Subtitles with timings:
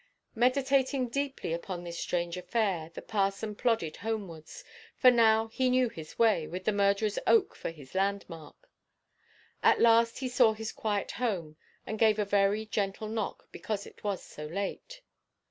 [0.33, 4.63] Meditating deeply upon this strange affair, the parson plodded homewards,
[4.97, 8.67] for now he knew his way, with the Murdererʼs Oak for his landmark.
[9.61, 14.03] At last he saw his quiet home, and gave a very gentle knock, because it
[14.03, 15.03] was so late.